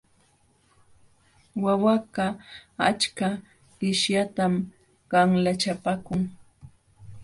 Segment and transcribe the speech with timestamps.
[1.63, 2.35] Wawakaq
[2.87, 3.27] achka
[3.77, 4.53] qishatam
[5.11, 6.21] qanlachapaakun.